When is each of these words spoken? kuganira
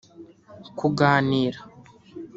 kuganira 0.77 1.61